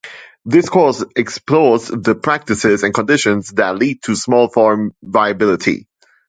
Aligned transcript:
This 0.45 0.67
course 0.67 1.03
explores 1.15 1.85
the 1.87 2.15
practices 2.15 2.81
and 2.81 2.91
conditions 2.91 3.49
that 3.49 3.75
lead 3.75 4.01
to 4.05 4.15
small 4.15 4.47
farm 4.47 4.95
viability. 5.03 5.85